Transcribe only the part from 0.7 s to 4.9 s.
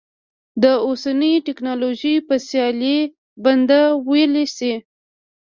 اوسنیو ټکنالوژیو په سیالۍ بنده ویلی شي.